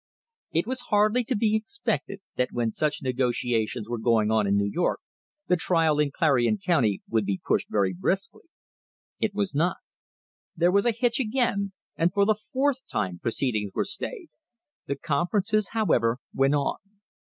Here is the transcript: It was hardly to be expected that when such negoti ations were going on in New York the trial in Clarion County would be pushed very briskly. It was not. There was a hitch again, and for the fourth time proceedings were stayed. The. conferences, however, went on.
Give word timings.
It 0.51 0.65
was 0.65 0.85
hardly 0.89 1.23
to 1.25 1.35
be 1.35 1.55
expected 1.55 2.21
that 2.35 2.49
when 2.51 2.71
such 2.71 3.03
negoti 3.03 3.49
ations 3.53 3.87
were 3.87 3.99
going 3.99 4.31
on 4.31 4.47
in 4.47 4.57
New 4.57 4.65
York 4.65 4.99
the 5.45 5.55
trial 5.55 5.99
in 5.99 6.09
Clarion 6.09 6.57
County 6.57 7.03
would 7.07 7.23
be 7.23 7.39
pushed 7.45 7.67
very 7.69 7.93
briskly. 7.93 8.41
It 9.19 9.35
was 9.35 9.53
not. 9.53 9.77
There 10.55 10.71
was 10.71 10.87
a 10.87 10.91
hitch 10.91 11.19
again, 11.19 11.73
and 11.95 12.11
for 12.11 12.25
the 12.25 12.33
fourth 12.33 12.87
time 12.87 13.19
proceedings 13.19 13.73
were 13.75 13.85
stayed. 13.85 14.29
The. 14.87 14.95
conferences, 14.95 15.69
however, 15.73 16.17
went 16.33 16.55
on. 16.55 16.77